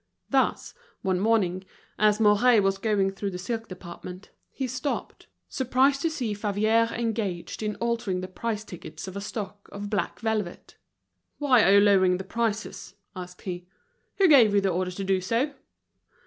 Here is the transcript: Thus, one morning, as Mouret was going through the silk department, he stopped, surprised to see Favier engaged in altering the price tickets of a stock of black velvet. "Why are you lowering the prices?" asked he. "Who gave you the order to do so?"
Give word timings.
Thus, 0.31 0.73
one 1.03 1.19
morning, 1.19 1.63
as 1.99 2.19
Mouret 2.19 2.59
was 2.63 2.79
going 2.79 3.11
through 3.11 3.29
the 3.29 3.37
silk 3.37 3.67
department, 3.67 4.31
he 4.49 4.65
stopped, 4.65 5.27
surprised 5.47 6.01
to 6.01 6.09
see 6.09 6.33
Favier 6.33 6.89
engaged 6.97 7.61
in 7.61 7.75
altering 7.75 8.21
the 8.21 8.27
price 8.27 8.63
tickets 8.63 9.07
of 9.07 9.15
a 9.15 9.21
stock 9.21 9.69
of 9.71 9.91
black 9.91 10.17
velvet. 10.19 10.75
"Why 11.37 11.63
are 11.63 11.73
you 11.73 11.81
lowering 11.81 12.17
the 12.17 12.23
prices?" 12.23 12.95
asked 13.15 13.43
he. 13.43 13.67
"Who 14.17 14.27
gave 14.27 14.55
you 14.55 14.61
the 14.61 14.69
order 14.69 14.89
to 14.89 15.03
do 15.03 15.21
so?" 15.21 15.53